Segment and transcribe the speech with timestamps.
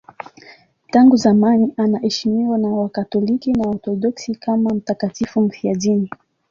[0.91, 6.09] Tangu zamani anaheshimiwa na Wakatoliki na Waorthodoksi kama mtakatifu mfiadini.